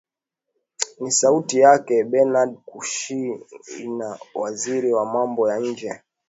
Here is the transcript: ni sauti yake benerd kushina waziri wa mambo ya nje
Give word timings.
ni 0.99 1.11
sauti 1.11 1.59
yake 1.59 2.03
benerd 2.11 2.51
kushina 2.65 4.19
waziri 4.33 4.93
wa 4.93 5.05
mambo 5.05 5.49
ya 5.49 5.59
nje 5.59 6.01